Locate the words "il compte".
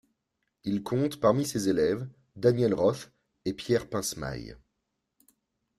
0.63-1.19